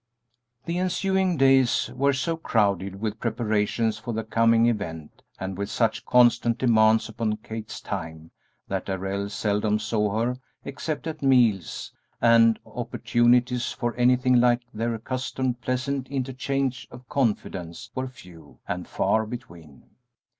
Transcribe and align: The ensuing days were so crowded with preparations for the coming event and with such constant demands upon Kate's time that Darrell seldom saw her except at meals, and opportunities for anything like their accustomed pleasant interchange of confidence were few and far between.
The 0.65 0.79
ensuing 0.79 1.37
days 1.37 1.91
were 1.95 2.11
so 2.13 2.35
crowded 2.35 2.99
with 2.99 3.19
preparations 3.19 3.99
for 3.99 4.15
the 4.15 4.23
coming 4.23 4.65
event 4.65 5.21
and 5.39 5.55
with 5.55 5.69
such 5.69 6.05
constant 6.07 6.57
demands 6.57 7.07
upon 7.07 7.37
Kate's 7.37 7.79
time 7.79 8.31
that 8.67 8.87
Darrell 8.87 9.29
seldom 9.29 9.77
saw 9.77 10.17
her 10.19 10.37
except 10.65 11.05
at 11.05 11.21
meals, 11.21 11.93
and 12.19 12.57
opportunities 12.65 13.73
for 13.73 13.93
anything 13.95 14.41
like 14.41 14.63
their 14.73 14.95
accustomed 14.95 15.61
pleasant 15.61 16.07
interchange 16.07 16.87
of 16.89 17.07
confidence 17.07 17.91
were 17.93 18.07
few 18.07 18.57
and 18.67 18.87
far 18.87 19.27
between. 19.27 19.83